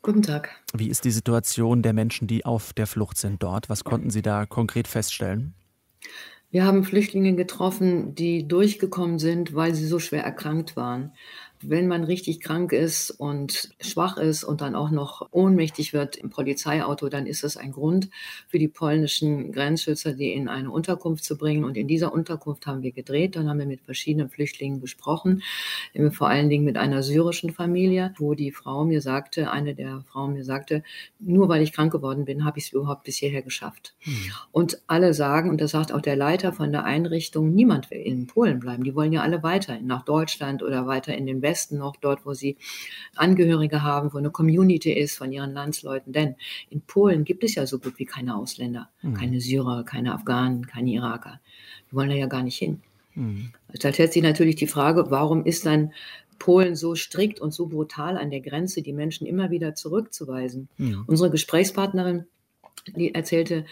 [0.05, 0.51] Guten Tag.
[0.75, 3.71] Wie ist die Situation der Menschen, die auf der Flucht sind dort?
[3.71, 5.55] Was konnten Sie da konkret feststellen?
[6.51, 11.13] Wir haben Flüchtlinge getroffen, die durchgekommen sind, weil sie so schwer erkrankt waren
[11.69, 16.31] wenn man richtig krank ist und schwach ist und dann auch noch ohnmächtig wird im
[16.31, 18.11] Polizeiauto, dann ist das ein Grund
[18.49, 21.65] für die polnischen Grenzschützer, die in eine Unterkunft zu bringen.
[21.65, 23.37] Und in dieser Unterkunft haben wir gedreht.
[23.37, 25.43] Dann haben wir mit verschiedenen Flüchtlingen gesprochen,
[26.11, 30.35] vor allen Dingen mit einer syrischen Familie, wo die Frau mir sagte, eine der Frauen
[30.35, 30.83] mir sagte,
[31.19, 33.95] nur weil ich krank geworden bin, habe ich es überhaupt bis hierher geschafft.
[34.01, 34.15] Hm.
[34.53, 38.27] Und alle sagen, und das sagt auch der Leiter von der Einrichtung, niemand will in
[38.27, 38.85] Polen bleiben.
[38.85, 42.27] Die wollen ja alle weiter nach Deutschland oder weiter in den Westen Westen noch, dort,
[42.27, 42.57] wo sie
[43.15, 46.13] Angehörige haben, wo eine Community ist von ihren Landsleuten.
[46.13, 46.35] Denn
[46.69, 49.15] in Polen gibt es ja so gut wie keine Ausländer, mhm.
[49.15, 51.41] keine Syrer, keine Afghanen, keine Iraker.
[51.91, 52.81] Die wollen da ja gar nicht hin.
[53.15, 53.53] Mhm.
[53.73, 55.93] Da stellt sich natürlich die Frage, warum ist dann
[56.41, 60.69] Polen so strikt und so brutal an der Grenze, die Menschen immer wieder zurückzuweisen?
[60.77, 61.05] Mhm.
[61.07, 62.25] Unsere Gesprächspartnerin
[62.97, 63.65] die erzählte,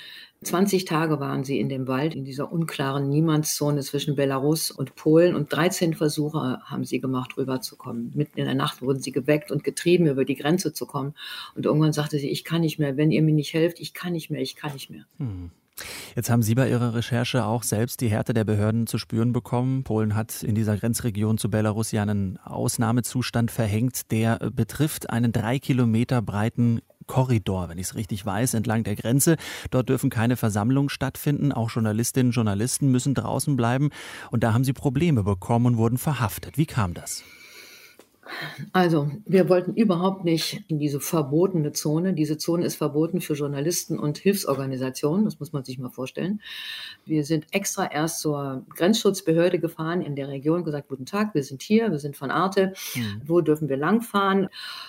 [0.42, 5.36] 20 Tage waren sie in dem Wald, in dieser unklaren Niemandszone zwischen Belarus und Polen
[5.36, 8.10] und 13 Versuche haben sie gemacht, rüberzukommen.
[8.14, 11.14] Mitten in der Nacht wurden sie geweckt und getrieben, über die Grenze zu kommen.
[11.54, 14.12] Und irgendwann sagte sie, ich kann nicht mehr, wenn ihr mir nicht helft, ich kann
[14.12, 15.04] nicht mehr, ich kann nicht mehr.
[15.18, 15.50] Hm.
[16.14, 19.84] Jetzt haben Sie bei Ihrer Recherche auch selbst die Härte der Behörden zu spüren bekommen.
[19.84, 25.58] Polen hat in dieser Grenzregion zu Belarus ja einen Ausnahmezustand verhängt, der betrifft einen drei
[25.58, 26.82] Kilometer breiten
[27.12, 29.36] Korridor, wenn ich es richtig weiß, entlang der Grenze.
[29.70, 31.52] Dort dürfen keine Versammlungen stattfinden.
[31.52, 33.90] Auch Journalistinnen und Journalisten müssen draußen bleiben.
[34.30, 36.56] Und da haben sie Probleme bekommen und wurden verhaftet.
[36.56, 37.22] Wie kam das?
[38.72, 42.14] Also, wir wollten überhaupt nicht in diese verbotene Zone.
[42.14, 45.24] Diese Zone ist verboten für Journalisten und Hilfsorganisationen.
[45.24, 46.40] Das muss man sich mal vorstellen.
[47.04, 51.62] Wir sind extra erst zur Grenzschutzbehörde gefahren in der Region, gesagt, guten Tag, wir sind
[51.62, 52.74] hier, wir sind von Arte.
[52.94, 53.22] Mhm.
[53.26, 54.48] Wo dürfen wir langfahren?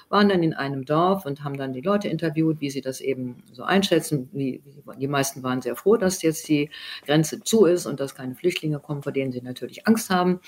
[0.10, 3.41] Waren dann in einem Dorf und haben dann die Leute interviewt, wie sie das eben
[3.52, 4.30] so einschätzen.
[4.34, 6.69] Die meisten waren sehr froh, dass jetzt die
[7.06, 10.39] Grenze zu ist und dass keine Flüchtlinge kommen, vor denen sie natürlich Angst haben.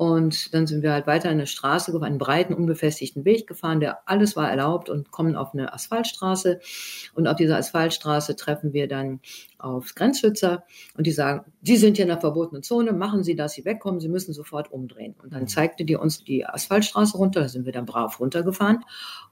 [0.00, 4.08] Und dann sind wir halt weiter eine Straße gefahren, einen breiten, unbefestigten Weg gefahren, der
[4.08, 6.58] alles war erlaubt und kommen auf eine Asphaltstraße.
[7.12, 9.20] Und auf dieser Asphaltstraße treffen wir dann
[9.58, 10.64] auf Grenzschützer
[10.96, 14.00] und die sagen, Sie sind hier in der verbotenen Zone, machen Sie dass Sie wegkommen,
[14.00, 15.16] Sie müssen sofort umdrehen.
[15.22, 15.48] Und dann mhm.
[15.48, 18.82] zeigte die uns die Asphaltstraße runter, da sind wir dann brav runtergefahren.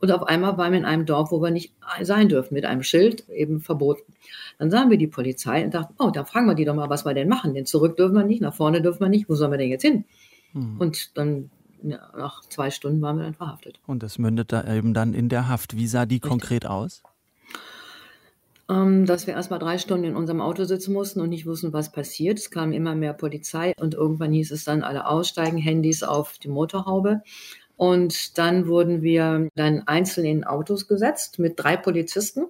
[0.02, 2.83] Und auf einmal waren wir in einem Dorf, wo wir nicht sein dürfen, mit einem
[2.83, 4.12] Schild eben verboten.
[4.59, 7.07] Dann sahen wir die Polizei und dachten, oh, da fragen wir die doch mal, was
[7.07, 7.54] wir denn machen.
[7.54, 9.81] Denn zurück dürfen wir nicht, nach vorne dürfen wir nicht, wo sollen wir denn jetzt
[9.81, 10.04] hin?
[10.52, 10.80] Mhm.
[10.80, 11.50] Und dann
[11.82, 13.80] ja, nach zwei Stunden waren wir dann verhaftet.
[13.87, 15.76] Und das mündet da eben dann in der Haft.
[15.76, 16.30] Wie sah die Richtig.
[16.30, 17.02] konkret aus?
[18.70, 21.72] Ähm, dass wir erst mal drei Stunden in unserem Auto sitzen mussten und nicht wussten,
[21.72, 22.38] was passiert.
[22.38, 26.48] Es kam immer mehr Polizei und irgendwann hieß es dann alle aussteigen, Handys auf die
[26.48, 27.22] Motorhaube.
[27.76, 32.46] Und dann wurden wir dann einzeln in Autos gesetzt mit drei Polizisten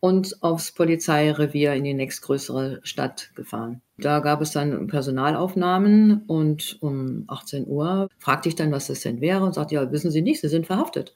[0.00, 3.82] und aufs Polizeirevier in die nächstgrößere Stadt gefahren.
[4.02, 9.20] Da gab es dann Personalaufnahmen und um 18 Uhr fragte ich dann, was das denn
[9.20, 11.14] wäre und sagte, ja, wissen Sie nicht, Sie sind verhaftet.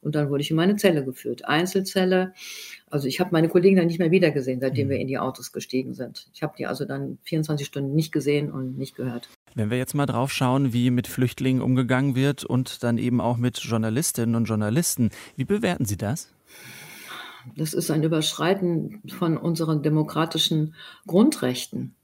[0.00, 1.44] Und dann wurde ich in meine Zelle geführt.
[1.46, 2.32] Einzelzelle.
[2.88, 4.90] Also ich habe meine Kollegen dann nicht mehr wiedergesehen, seitdem mhm.
[4.90, 6.28] wir in die Autos gestiegen sind.
[6.32, 9.28] Ich habe die also dann 24 Stunden nicht gesehen und nicht gehört.
[9.56, 13.36] Wenn wir jetzt mal drauf schauen, wie mit Flüchtlingen umgegangen wird und dann eben auch
[13.36, 16.32] mit Journalistinnen und Journalisten, wie bewerten Sie das?
[17.56, 20.74] Das ist ein Überschreiten von unseren demokratischen
[21.06, 21.94] Grundrechten.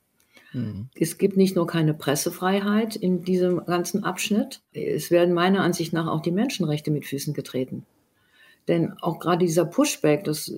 [0.54, 0.88] Mhm.
[0.94, 6.06] Es gibt nicht nur keine Pressefreiheit in diesem ganzen Abschnitt, es werden meiner Ansicht nach
[6.06, 7.84] auch die Menschenrechte mit Füßen getreten.
[8.66, 10.50] Denn auch gerade dieser Pushback, das,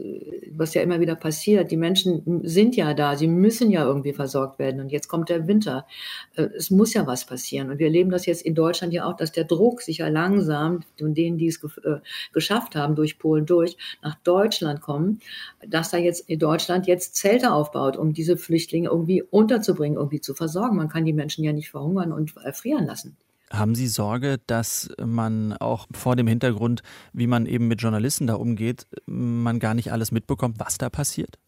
[0.52, 4.60] was ja immer wieder passiert, die Menschen sind ja da, sie müssen ja irgendwie versorgt
[4.60, 4.80] werden.
[4.80, 5.86] Und jetzt kommt der Winter.
[6.36, 7.70] Äh, es muss ja was passieren.
[7.70, 10.84] Und wir erleben das jetzt in Deutschland ja auch, dass der Druck sich ja langsam,
[10.98, 11.98] von denen, die es äh,
[12.32, 15.20] geschafft haben, durch Polen durch, nach Deutschland kommen,
[15.66, 20.34] dass da jetzt in Deutschland jetzt Zelte aufbaut, um diese Flüchtlinge irgendwie unterzubringen, irgendwie zu
[20.34, 20.76] versorgen.
[20.76, 23.16] Man kann die Menschen ja nicht verhungern und erfrieren lassen.
[23.50, 26.82] Haben Sie Sorge, dass man auch vor dem Hintergrund,
[27.12, 31.38] wie man eben mit Journalisten da umgeht, man gar nicht alles mitbekommt, was da passiert?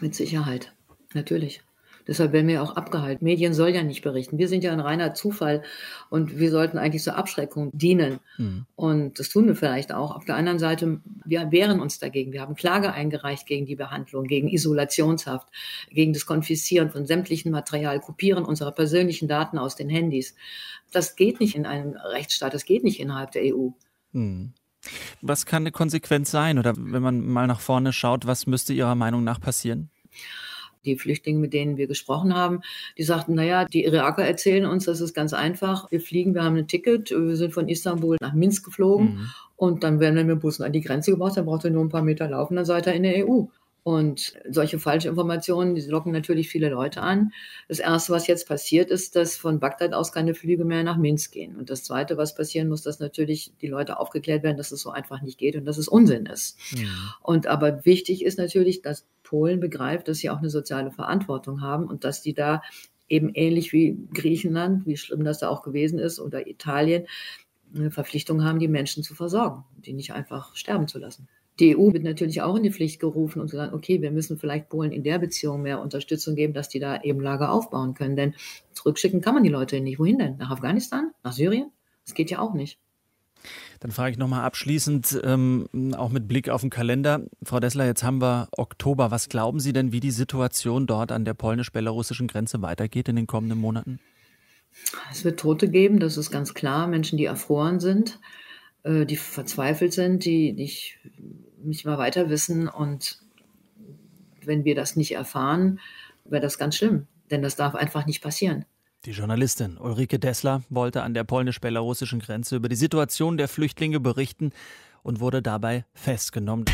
[0.00, 0.72] Mit Sicherheit,
[1.14, 1.62] natürlich.
[2.08, 3.22] Deshalb werden wir auch abgehalten.
[3.22, 4.38] Medien soll ja nicht berichten.
[4.38, 5.62] Wir sind ja ein reiner Zufall
[6.08, 8.18] und wir sollten eigentlich zur Abschreckung dienen.
[8.38, 8.64] Mhm.
[8.76, 10.16] Und das tun wir vielleicht auch.
[10.16, 12.32] Auf der anderen Seite, wir wehren uns dagegen.
[12.32, 15.48] Wir haben Klage eingereicht gegen die Behandlung, gegen Isolationshaft,
[15.90, 20.34] gegen das Konfiszieren von sämtlichem Material, Kopieren unserer persönlichen Daten aus den Handys.
[20.90, 23.68] Das geht nicht in einem Rechtsstaat, das geht nicht innerhalb der EU.
[24.12, 24.54] Mhm.
[25.20, 26.58] Was kann eine Konsequenz sein?
[26.58, 29.90] Oder wenn man mal nach vorne schaut, was müsste Ihrer Meinung nach passieren?
[30.84, 32.60] Die Flüchtlinge, mit denen wir gesprochen haben,
[32.96, 35.90] die sagten, naja, die Iraker erzählen uns, das ist ganz einfach.
[35.90, 39.30] Wir fliegen, wir haben ein Ticket, wir sind von Istanbul nach Minsk geflogen mhm.
[39.56, 41.84] und dann werden wir mit dem Bus an die Grenze gebracht, dann braucht ihr nur
[41.84, 43.44] ein paar Meter laufen, dann seid ihr in der EU.
[43.88, 47.32] Und solche falsche Informationen, die locken natürlich viele Leute an.
[47.68, 51.32] Das Erste, was jetzt passiert, ist, dass von Bagdad aus keine Flüge mehr nach Minsk
[51.32, 51.56] gehen.
[51.56, 54.90] Und das Zweite, was passieren muss, dass natürlich die Leute aufgeklärt werden, dass es so
[54.90, 56.58] einfach nicht geht und dass es Unsinn ist.
[56.72, 56.86] Ja.
[57.22, 61.86] Und aber wichtig ist natürlich, dass Polen begreift, dass sie auch eine soziale Verantwortung haben
[61.86, 62.62] und dass die da
[63.08, 67.06] eben ähnlich wie Griechenland, wie schlimm das da auch gewesen ist, oder Italien,
[67.74, 71.28] eine Verpflichtung haben, die Menschen zu versorgen, die nicht einfach sterben zu lassen.
[71.60, 74.70] Die EU wird natürlich auch in die Pflicht gerufen und sagen, okay, wir müssen vielleicht
[74.70, 78.16] Polen in der Beziehung mehr Unterstützung geben, dass die da eben Lager aufbauen können.
[78.16, 78.34] Denn
[78.72, 79.98] zurückschicken kann man die Leute nicht.
[79.98, 80.36] Wohin denn?
[80.38, 81.10] Nach Afghanistan?
[81.22, 81.70] Nach Syrien?
[82.06, 82.78] Das geht ja auch nicht.
[83.80, 87.20] Dann frage ich nochmal abschließend, ähm, auch mit Blick auf den Kalender.
[87.42, 89.10] Frau Dessler, jetzt haben wir Oktober.
[89.10, 93.26] Was glauben Sie denn, wie die Situation dort an der polnisch-belarussischen Grenze weitergeht in den
[93.26, 94.00] kommenden Monaten?
[95.10, 96.86] Es wird Tote geben, das ist ganz klar.
[96.86, 98.18] Menschen, die erfroren sind,
[98.82, 100.98] äh, die verzweifelt sind, die nicht,
[101.62, 102.68] nicht mal weiter wissen.
[102.68, 103.18] Und
[104.44, 105.80] wenn wir das nicht erfahren,
[106.24, 107.06] wäre das ganz schlimm.
[107.30, 108.64] Denn das darf einfach nicht passieren.
[109.04, 114.50] Die Journalistin Ulrike Dessler wollte an der polnisch-belarussischen Grenze über die Situation der Flüchtlinge berichten
[115.04, 116.64] und wurde dabei festgenommen.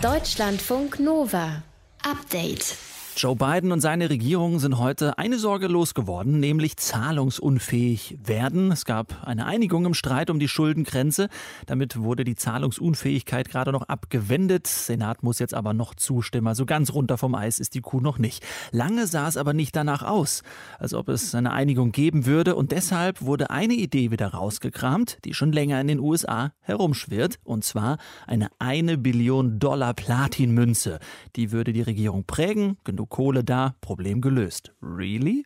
[0.00, 1.62] Deutschlandfunk Nova.
[2.02, 2.76] Update.
[3.16, 8.72] Joe Biden und seine Regierung sind heute eine Sorge losgeworden, nämlich zahlungsunfähig werden.
[8.72, 11.28] Es gab eine Einigung im Streit um die Schuldengrenze.
[11.66, 14.66] Damit wurde die Zahlungsunfähigkeit gerade noch abgewendet.
[14.68, 16.46] Senat muss jetzt aber noch zustimmen.
[16.46, 18.44] Also ganz runter vom Eis ist die Kuh noch nicht.
[18.70, 20.42] Lange sah es aber nicht danach aus,
[20.78, 22.54] als ob es eine Einigung geben würde.
[22.54, 27.38] Und deshalb wurde eine Idee wieder rausgekramt, die schon länger in den USA herumschwirrt.
[27.44, 31.00] Und zwar eine eine Billion Dollar Platinmünze.
[31.36, 32.78] Die würde die Regierung prägen.
[32.84, 34.72] Genug Kohle da, Problem gelöst.
[34.82, 35.44] Really?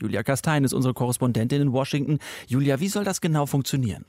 [0.00, 2.18] Julia Kastein ist unsere Korrespondentin in Washington.
[2.46, 4.04] Julia, wie soll das genau funktionieren?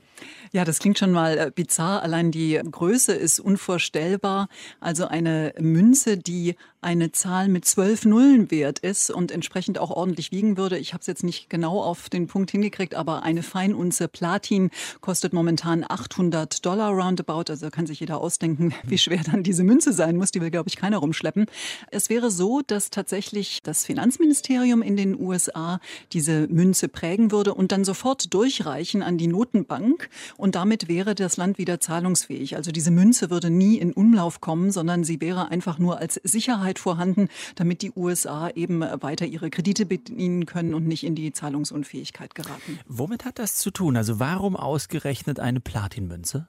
[0.52, 2.02] Ja, das klingt schon mal äh, bizarr.
[2.02, 4.48] Allein die Größe ist unvorstellbar.
[4.78, 10.32] Also eine Münze, die eine Zahl mit zwölf Nullen wert ist und entsprechend auch ordentlich
[10.32, 10.78] wiegen würde.
[10.78, 15.32] Ich habe es jetzt nicht genau auf den Punkt hingekriegt, aber eine Feinunze Platin kostet
[15.32, 17.44] momentan 800 Dollar roundabout.
[17.50, 20.30] Also kann sich jeder ausdenken, wie schwer dann diese Münze sein muss.
[20.30, 21.46] Die will, glaube ich, keiner rumschleppen.
[21.90, 25.80] Es wäre so, dass tatsächlich das Finanzministerium in den USA
[26.12, 30.08] diese Münze prägen würde und dann sofort durchreichen an die Notenbank.
[30.38, 32.56] Und damit wäre das Land wieder zahlungsfähig.
[32.56, 36.69] Also diese Münze würde nie in Umlauf kommen, sondern sie wäre einfach nur als Sicherheit
[36.70, 41.32] Sicherheit vorhanden, damit die USA eben weiter ihre Kredite bedienen können und nicht in die
[41.32, 42.78] Zahlungsunfähigkeit geraten.
[42.86, 43.96] Womit hat das zu tun?
[43.96, 46.46] Also warum ausgerechnet eine Platinmünze?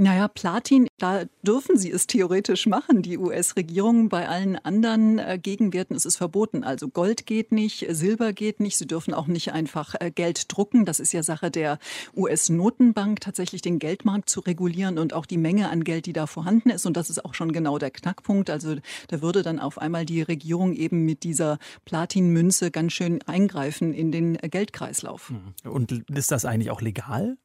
[0.00, 4.08] Naja, Platin, da dürfen sie es theoretisch machen, die US-Regierung.
[4.08, 6.62] Bei allen anderen äh, Gegenwerten ist es verboten.
[6.62, 8.78] Also Gold geht nicht, Silber geht nicht.
[8.78, 10.84] Sie dürfen auch nicht einfach äh, Geld drucken.
[10.84, 11.80] Das ist ja Sache der
[12.16, 16.70] US-Notenbank, tatsächlich den Geldmarkt zu regulieren und auch die Menge an Geld, die da vorhanden
[16.70, 16.86] ist.
[16.86, 18.50] Und das ist auch schon genau der Knackpunkt.
[18.50, 18.76] Also
[19.08, 24.12] da würde dann auf einmal die Regierung eben mit dieser Platinmünze ganz schön eingreifen in
[24.12, 25.32] den Geldkreislauf.
[25.64, 27.36] Und ist das eigentlich auch legal?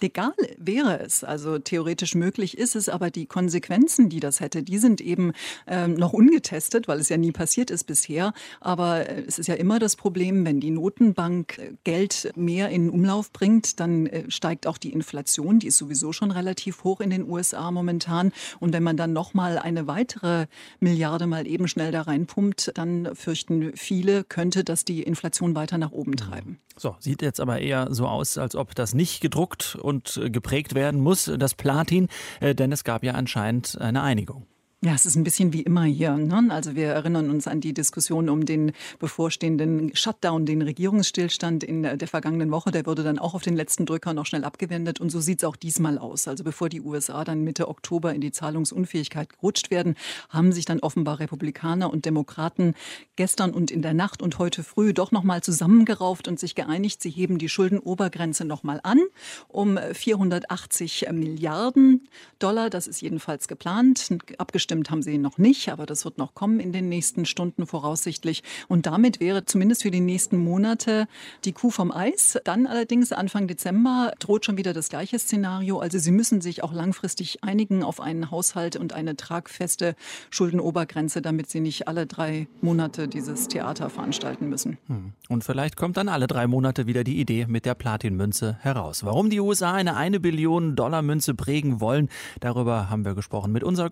[0.00, 4.78] Legal wäre es, also theoretisch möglich ist es, aber die Konsequenzen, die das hätte, die
[4.78, 5.32] sind eben
[5.66, 8.32] ähm, noch ungetestet, weil es ja nie passiert ist bisher.
[8.60, 12.90] Aber äh, es ist ja immer das Problem, wenn die Notenbank äh, Geld mehr in
[12.90, 17.10] Umlauf bringt, dann äh, steigt auch die Inflation, die ist sowieso schon relativ hoch in
[17.10, 18.32] den USA momentan.
[18.60, 20.46] Und wenn man dann noch mal eine weitere
[20.80, 25.92] Milliarde mal eben schnell da reinpumpt, dann fürchten viele, könnte das die Inflation weiter nach
[25.92, 26.58] oben treiben.
[26.76, 31.00] So, sieht jetzt aber eher so aus, als ob das nicht gedruckt und geprägt werden
[31.00, 32.08] muss, das Platin,
[32.40, 34.46] äh, denn es gab ja anscheinend eine Einigung.
[34.80, 36.16] Ja, es ist ein bisschen wie immer hier.
[36.16, 36.46] Ne?
[36.50, 42.06] Also wir erinnern uns an die Diskussion um den bevorstehenden Shutdown, den Regierungsstillstand in der
[42.06, 42.70] vergangenen Woche.
[42.70, 45.00] Der wurde dann auch auf den letzten Drücker noch schnell abgewendet.
[45.00, 46.28] Und so sieht es auch diesmal aus.
[46.28, 49.96] Also bevor die USA dann Mitte Oktober in die Zahlungsunfähigkeit gerutscht werden,
[50.28, 52.74] haben sich dann offenbar Republikaner und Demokraten
[53.16, 57.02] gestern und in der Nacht und heute früh doch noch mal zusammengerauft und sich geeinigt.
[57.02, 59.00] Sie heben die Schuldenobergrenze noch mal an
[59.48, 62.06] um 480 Milliarden
[62.38, 62.70] Dollar.
[62.70, 64.08] Das ist jedenfalls geplant.
[64.38, 67.66] Abgestimmt Abgestimmt haben sie noch nicht, aber das wird noch kommen in den nächsten Stunden
[67.66, 68.42] voraussichtlich.
[68.68, 71.08] Und damit wäre zumindest für die nächsten Monate
[71.46, 72.38] die Kuh vom Eis.
[72.44, 75.78] Dann allerdings Anfang Dezember droht schon wieder das gleiche Szenario.
[75.78, 79.94] Also sie müssen sich auch langfristig einigen auf einen Haushalt und eine tragfeste
[80.28, 84.76] Schuldenobergrenze, damit sie nicht alle drei Monate dieses Theater veranstalten müssen.
[84.88, 85.14] Hm.
[85.30, 89.02] Und vielleicht kommt dann alle drei Monate wieder die Idee mit der Platinmünze heraus.
[89.02, 93.64] Warum die USA eine eine Billion Dollar Münze prägen wollen, darüber haben wir gesprochen mit
[93.64, 93.88] unserer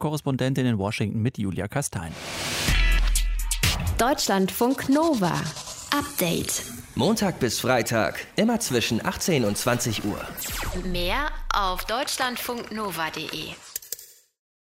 [0.67, 2.13] Korrespondentin in Washington mit Julia Kastein.
[3.99, 5.41] Deutschlandfunk Nova.
[5.91, 6.65] Update.
[6.95, 10.21] Montag bis Freitag, immer zwischen 18 und 20 Uhr.
[10.85, 13.66] Mehr auf deutschlandfunknova.de.